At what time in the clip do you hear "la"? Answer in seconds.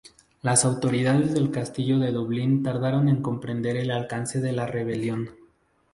4.51-4.65